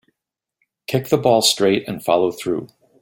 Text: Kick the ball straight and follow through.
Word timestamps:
Kick 0.87 1.09
the 1.09 1.17
ball 1.19 1.43
straight 1.43 1.87
and 1.87 2.03
follow 2.03 2.31
through. 2.31 2.69